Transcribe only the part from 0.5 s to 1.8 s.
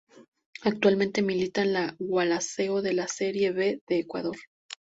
Actualmente milita